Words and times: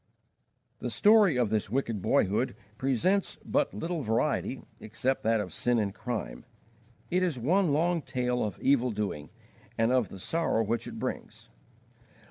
The 0.79 0.89
story 0.89 1.37
of 1.37 1.51
this 1.51 1.69
wicked 1.69 2.01
boyhood 2.01 2.55
presents 2.79 3.37
but 3.45 3.71
little 3.71 4.01
variety, 4.01 4.63
except 4.79 5.21
that 5.21 5.39
of 5.39 5.53
sin 5.53 5.77
and 5.77 5.93
crime. 5.93 6.43
It 7.11 7.21
is 7.21 7.37
one 7.37 7.71
long 7.71 8.01
tale 8.01 8.43
of 8.43 8.57
evil 8.59 8.89
doing 8.89 9.29
and 9.77 9.91
of 9.91 10.09
the 10.09 10.17
sorrow 10.17 10.63
which 10.63 10.87
it 10.87 10.97
brings. 10.97 11.49